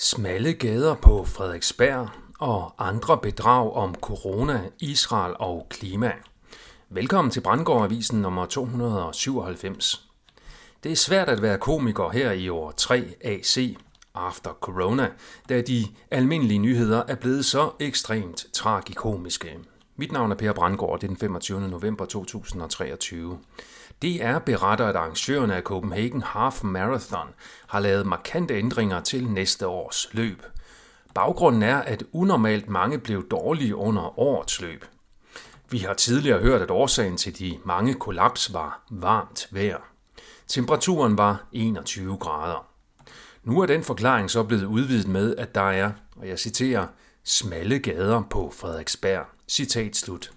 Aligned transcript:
Smalle 0.00 0.52
gader 0.52 0.94
på 0.94 1.24
Frederiksberg 1.24 2.08
og 2.38 2.88
andre 2.88 3.18
bedrag 3.18 3.72
om 3.72 3.94
corona, 3.94 4.60
Israel 4.80 5.34
og 5.38 5.66
klima. 5.70 6.12
Velkommen 6.88 7.30
til 7.30 7.40
Brandgård-avisen 7.40 8.22
nummer 8.22 8.46
297. 8.46 10.08
Det 10.84 10.92
er 10.92 10.96
svært 10.96 11.28
at 11.28 11.42
være 11.42 11.58
komiker 11.58 12.10
her 12.10 12.32
i 12.32 12.48
år 12.48 12.70
3 12.70 13.14
AC, 13.20 13.76
After 14.14 14.50
Corona, 14.60 15.08
da 15.48 15.60
de 15.60 15.86
almindelige 16.10 16.58
nyheder 16.58 17.02
er 17.08 17.14
blevet 17.14 17.44
så 17.44 17.70
ekstremt 17.80 18.46
tragikomiske. 18.52 19.58
Mit 20.00 20.12
navn 20.12 20.30
er 20.30 20.36
Per 20.36 20.52
Brandgård, 20.52 21.00
det 21.00 21.06
er 21.06 21.08
den 21.08 21.16
25. 21.16 21.68
november 21.68 22.04
2023. 22.04 23.38
DR 24.02 24.38
beretter, 24.38 24.86
at 24.86 24.96
arrangørerne 24.96 25.56
af 25.56 25.62
Copenhagen 25.62 26.22
Half 26.22 26.64
Marathon 26.64 27.28
har 27.66 27.80
lavet 27.80 28.06
markante 28.06 28.54
ændringer 28.54 29.00
til 29.00 29.28
næste 29.28 29.66
års 29.66 30.08
løb. 30.12 30.42
Baggrunden 31.14 31.62
er, 31.62 31.76
at 31.76 32.04
unormalt 32.12 32.68
mange 32.68 32.98
blev 32.98 33.28
dårlige 33.28 33.76
under 33.76 34.18
årets 34.18 34.60
løb. 34.60 34.84
Vi 35.70 35.78
har 35.78 35.94
tidligere 35.94 36.40
hørt, 36.40 36.62
at 36.62 36.70
årsagen 36.70 37.16
til 37.16 37.38
de 37.38 37.58
mange 37.64 37.94
kollaps 37.94 38.54
var 38.54 38.82
varmt 38.90 39.48
vejr. 39.50 39.80
Temperaturen 40.46 41.18
var 41.18 41.44
21 41.52 42.16
grader. 42.16 42.66
Nu 43.44 43.60
er 43.60 43.66
den 43.66 43.82
forklaring 43.82 44.30
så 44.30 44.42
blevet 44.42 44.64
udvidet 44.64 45.08
med, 45.08 45.36
at 45.36 45.54
der 45.54 45.70
er, 45.70 45.92
og 46.16 46.28
jeg 46.28 46.38
citerer, 46.38 46.86
smalle 47.24 47.78
gader 47.78 48.22
på 48.30 48.52
Frederiksberg. 48.56 49.37
Citat 49.48 49.96
slut. 49.96 50.32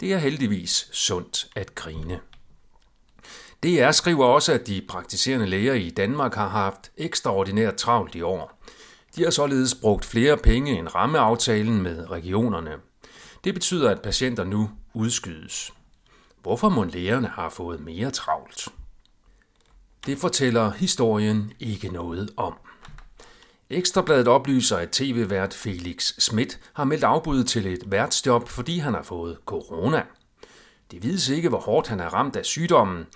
Det 0.00 0.12
er 0.12 0.18
heldigvis 0.18 0.88
sundt 0.92 1.46
at 1.56 1.74
grine. 1.74 2.20
DR 3.62 3.90
skriver 3.90 4.24
også, 4.26 4.52
at 4.52 4.66
de 4.66 4.82
praktiserende 4.88 5.46
læger 5.46 5.74
i 5.74 5.90
Danmark 5.90 6.34
har 6.34 6.48
haft 6.48 6.90
ekstraordinært 6.96 7.76
travlt 7.76 8.14
i 8.14 8.22
år. 8.22 8.62
De 9.16 9.24
har 9.24 9.30
således 9.30 9.74
brugt 9.74 10.04
flere 10.04 10.36
penge 10.36 10.78
end 10.78 10.94
rammeaftalen 10.94 11.82
med 11.82 12.10
regionerne. 12.10 12.72
Det 13.44 13.54
betyder, 13.54 13.90
at 13.90 14.02
patienter 14.02 14.44
nu 14.44 14.70
udskydes. 14.94 15.72
Hvorfor 16.42 16.68
må 16.68 16.84
lægerne 16.84 17.28
har 17.28 17.48
fået 17.48 17.80
mere 17.80 18.10
travlt? 18.10 18.68
Det 20.06 20.18
fortæller 20.18 20.70
historien 20.70 21.52
ikke 21.60 21.88
noget 21.88 22.30
om. 22.36 22.54
Ekstrabladet 23.70 24.28
oplyser, 24.28 24.76
at 24.76 24.90
tv-vært 24.90 25.54
Felix 25.54 26.12
Schmidt 26.18 26.60
har 26.72 26.84
meldt 26.84 27.04
afbud 27.04 27.44
til 27.44 27.66
et 27.66 27.82
værtsjob, 27.86 28.48
fordi 28.48 28.78
han 28.78 28.94
har 28.94 29.02
fået 29.02 29.38
corona. 29.46 30.02
Det 30.90 31.02
vides 31.02 31.28
ikke, 31.28 31.48
hvor 31.48 31.60
hårdt 31.60 31.88
han 31.88 32.00
er 32.00 32.14
ramt 32.14 32.36
af 32.36 32.44
sygdommen, 32.44 33.06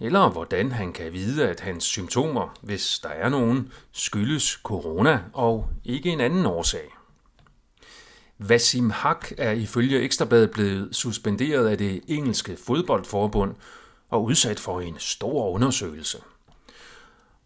eller 0.00 0.30
hvordan 0.30 0.72
han 0.72 0.92
kan 0.92 1.12
vide, 1.12 1.48
at 1.48 1.60
hans 1.60 1.84
symptomer, 1.84 2.58
hvis 2.62 2.98
der 3.02 3.08
er 3.08 3.28
nogen, 3.28 3.72
skyldes 3.92 4.60
corona 4.62 5.20
og 5.32 5.68
ikke 5.84 6.10
en 6.10 6.20
anden 6.20 6.46
årsag. 6.46 6.94
Vasim 8.38 8.90
Hak 8.90 9.32
er 9.38 9.52
ifølge 9.52 10.00
Ekstrabladet 10.00 10.50
blevet 10.50 10.96
suspenderet 10.96 11.68
af 11.68 11.78
det 11.78 12.00
engelske 12.08 12.56
fodboldforbund 12.66 13.54
og 14.08 14.24
udsat 14.24 14.60
for 14.60 14.80
en 14.80 14.96
stor 14.98 15.50
undersøgelse. 15.50 16.18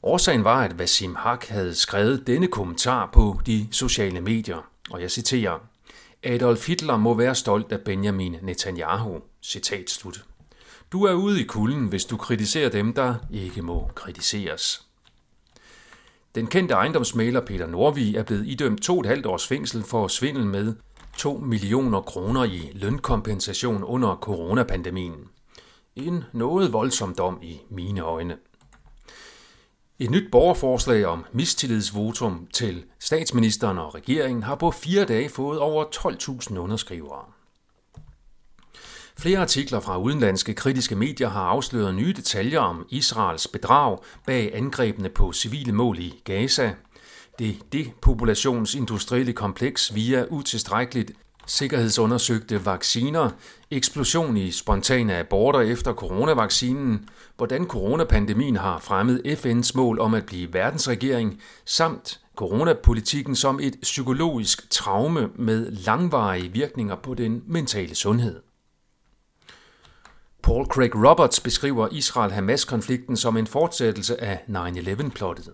Årsagen 0.06 0.44
var, 0.44 0.62
at 0.64 0.78
Vasim 0.78 1.14
Hak 1.14 1.44
havde 1.44 1.74
skrevet 1.74 2.26
denne 2.26 2.46
kommentar 2.46 3.10
på 3.12 3.40
de 3.46 3.68
sociale 3.70 4.20
medier, 4.20 4.70
og 4.90 5.00
jeg 5.02 5.10
citerer, 5.10 5.58
Adolf 6.22 6.66
Hitler 6.66 6.96
må 6.96 7.14
være 7.14 7.34
stolt 7.34 7.72
af 7.72 7.80
Benjamin 7.80 8.36
Netanyahu. 8.42 9.20
Citat 9.42 9.90
slut. 9.90 10.24
Du 10.92 11.04
er 11.04 11.12
ude 11.12 11.40
i 11.40 11.44
kulden, 11.44 11.86
hvis 11.86 12.04
du 12.04 12.16
kritiserer 12.16 12.68
dem, 12.68 12.92
der 12.92 13.14
ikke 13.32 13.62
må 13.62 13.90
kritiseres. 13.94 14.86
Den 16.34 16.46
kendte 16.46 16.74
ejendomsmaler 16.74 17.40
Peter 17.40 17.66
Norvig 17.66 18.16
er 18.16 18.22
blevet 18.22 18.46
idømt 18.46 18.82
to 18.82 19.00
et 19.00 19.06
halvt 19.06 19.26
års 19.26 19.46
fængsel 19.46 19.82
for 19.82 20.08
svindel 20.08 20.46
med 20.46 20.74
2 21.16 21.34
millioner 21.34 22.00
kroner 22.00 22.44
i 22.44 22.70
lønkompensation 22.74 23.84
under 23.84 24.16
coronapandemien. 24.16 25.28
En 25.96 26.24
noget 26.32 26.72
voldsom 26.72 27.14
dom 27.14 27.38
i 27.42 27.60
mine 27.70 28.00
øjne. 28.00 28.36
Et 29.98 30.10
nyt 30.10 30.30
borgerforslag 30.32 31.06
om 31.06 31.24
mistillidsvotum 31.32 32.48
til 32.52 32.84
statsministeren 32.98 33.78
og 33.78 33.94
regeringen 33.94 34.42
har 34.42 34.54
på 34.54 34.70
fire 34.70 35.04
dage 35.04 35.28
fået 35.28 35.58
over 35.58 35.84
12.000 36.50 36.58
underskrivere. 36.58 37.24
Flere 39.18 39.38
artikler 39.38 39.80
fra 39.80 39.98
udenlandske 39.98 40.54
kritiske 40.54 40.96
medier 40.96 41.28
har 41.28 41.42
afsløret 41.42 41.94
nye 41.94 42.12
detaljer 42.12 42.60
om 42.60 42.86
Israels 42.90 43.48
bedrag 43.48 43.98
bag 44.26 44.56
angrebene 44.56 45.08
på 45.08 45.32
civile 45.32 45.72
mål 45.72 45.98
i 45.98 46.20
Gaza. 46.24 46.74
Det 47.38 47.56
depopulationsindustrielle 47.72 49.32
kompleks 49.32 49.94
via 49.94 50.24
utilstrækkeligt 50.30 51.12
sikkerhedsundersøgte 51.46 52.66
vacciner, 52.66 53.30
eksplosion 53.70 54.36
i 54.36 54.50
spontane 54.50 55.18
aborter 55.18 55.60
efter 55.60 55.92
coronavaccinen, 55.92 57.08
hvordan 57.36 57.66
coronapandemien 57.66 58.56
har 58.56 58.78
fremmet 58.78 59.22
FN's 59.26 59.70
mål 59.74 60.00
om 60.00 60.14
at 60.14 60.26
blive 60.26 60.52
verdensregering, 60.52 61.40
samt 61.64 62.20
coronapolitikken 62.36 63.36
som 63.36 63.60
et 63.62 63.76
psykologisk 63.82 64.70
traume 64.70 65.28
med 65.34 65.70
langvarige 65.70 66.52
virkninger 66.52 66.96
på 66.96 67.14
den 67.14 67.42
mentale 67.46 67.94
sundhed. 67.94 68.40
Paul 70.42 70.66
Craig 70.66 70.94
Roberts 70.94 71.40
beskriver 71.40 71.88
Israel-Hamas-konflikten 71.92 73.16
som 73.16 73.36
en 73.36 73.46
fortsættelse 73.46 74.20
af 74.20 74.38
9-11-plottet. 74.48 75.50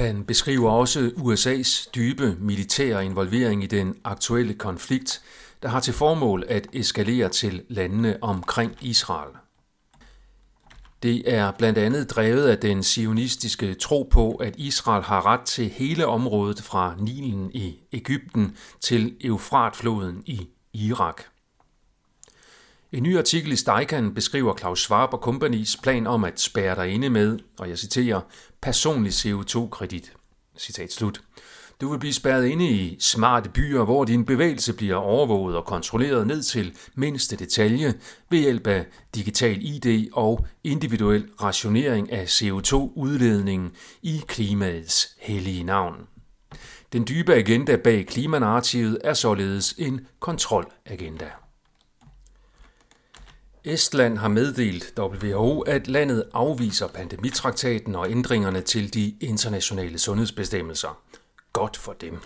Han 0.00 0.24
beskriver 0.24 0.70
også 0.70 1.10
USA's 1.16 1.90
dybe 1.94 2.36
militære 2.40 3.04
involvering 3.04 3.64
i 3.64 3.66
den 3.66 3.94
aktuelle 4.04 4.54
konflikt, 4.54 5.22
der 5.62 5.68
har 5.68 5.80
til 5.80 5.94
formål 5.94 6.44
at 6.48 6.66
eskalere 6.72 7.28
til 7.28 7.62
landene 7.68 8.18
omkring 8.22 8.76
Israel. 8.80 9.30
Det 11.02 11.34
er 11.34 11.50
blandt 11.50 11.78
andet 11.78 12.10
drevet 12.10 12.48
af 12.48 12.58
den 12.58 12.82
sionistiske 12.82 13.74
tro 13.74 14.08
på, 14.12 14.34
at 14.34 14.54
Israel 14.56 15.02
har 15.02 15.26
ret 15.26 15.40
til 15.40 15.68
hele 15.68 16.06
området 16.06 16.62
fra 16.62 16.94
Nilen 16.98 17.50
i 17.54 17.78
Ægypten 17.92 18.56
til 18.80 19.16
Eufratfloden 19.20 20.22
i 20.26 20.48
Irak. 20.72 21.22
En 22.92 23.02
ny 23.02 23.18
artikel 23.18 23.52
i 23.52 23.56
Steikan 23.56 24.14
beskriver 24.14 24.56
Claus 24.56 24.80
Schwab 24.80 25.14
og 25.14 25.18
Companys 25.18 25.76
plan 25.82 26.06
om 26.06 26.24
at 26.24 26.40
spære 26.40 26.74
dig 26.74 26.88
inde 26.88 27.10
med, 27.10 27.38
og 27.58 27.68
jeg 27.68 27.78
citerer, 27.78 28.20
personlig 28.62 29.12
CO2-kredit. 29.12 30.12
Citat 30.58 30.92
slut. 30.92 31.20
Du 31.80 31.90
vil 31.90 31.98
blive 31.98 32.12
spærret 32.12 32.46
inde 32.46 32.68
i 32.70 32.96
smarte 33.00 33.50
byer, 33.50 33.84
hvor 33.84 34.04
din 34.04 34.24
bevægelse 34.24 34.72
bliver 34.72 34.94
overvåget 34.94 35.56
og 35.56 35.64
kontrolleret 35.64 36.26
ned 36.26 36.42
til 36.42 36.76
mindste 36.94 37.36
detalje 37.36 37.94
ved 38.30 38.38
hjælp 38.38 38.66
af 38.66 38.86
digital 39.14 39.58
ID 39.62 40.08
og 40.12 40.46
individuel 40.64 41.28
rationering 41.42 42.12
af 42.12 42.24
CO2-udledningen 42.24 43.70
i 44.02 44.22
klimaets 44.26 45.16
hellige 45.18 45.64
navn. 45.64 45.96
Den 46.92 47.06
dybe 47.08 47.34
agenda 47.34 47.76
bag 47.76 48.06
klimanarrativet 48.06 48.98
er 49.04 49.14
således 49.14 49.74
en 49.78 50.00
kontrolagenda. 50.20 51.30
Estland 53.64 54.18
har 54.18 54.28
meddelt 54.28 54.98
WHO, 54.98 55.60
at 55.60 55.88
landet 55.88 56.24
afviser 56.32 56.88
pandemitraktaten 56.88 57.94
og 57.94 58.10
ændringerne 58.10 58.60
til 58.60 58.94
de 58.94 59.14
internationale 59.20 59.98
sundhedsbestemmelser. 59.98 61.02
Godt 61.52 61.76
for 61.76 61.92
dem. 61.92 62.18